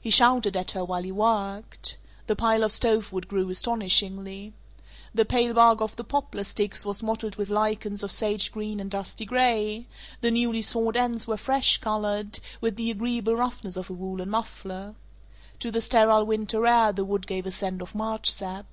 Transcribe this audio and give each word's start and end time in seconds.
He 0.00 0.10
shouted 0.10 0.56
at 0.56 0.70
her 0.70 0.84
while 0.84 1.02
he 1.02 1.10
worked. 1.10 1.96
The 2.28 2.36
pile 2.36 2.62
of 2.62 2.70
stove 2.70 3.12
wood 3.12 3.26
grew 3.26 3.50
astonishingly. 3.50 4.52
The 5.12 5.24
pale 5.24 5.52
bark 5.52 5.80
of 5.80 5.96
the 5.96 6.04
poplar 6.04 6.44
sticks 6.44 6.84
was 6.84 7.02
mottled 7.02 7.34
with 7.34 7.50
lichens 7.50 8.04
of 8.04 8.12
sage 8.12 8.52
green 8.52 8.78
and 8.78 8.88
dusty 8.88 9.24
gray; 9.26 9.88
the 10.20 10.30
newly 10.30 10.62
sawed 10.62 10.96
ends 10.96 11.26
were 11.26 11.36
fresh 11.36 11.78
colored, 11.78 12.38
with 12.60 12.76
the 12.76 12.92
agreeable 12.92 13.34
roughness 13.34 13.76
of 13.76 13.90
a 13.90 13.94
woolen 13.94 14.30
muffler. 14.30 14.94
To 15.58 15.72
the 15.72 15.80
sterile 15.80 16.24
winter 16.24 16.64
air 16.64 16.92
the 16.92 17.04
wood 17.04 17.26
gave 17.26 17.44
a 17.44 17.50
scent 17.50 17.82
of 17.82 17.96
March 17.96 18.30
sap. 18.30 18.66